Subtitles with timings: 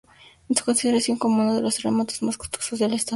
[0.49, 3.09] Es considerado como uno de los Terremotos más costosos del Estado de Veracruz.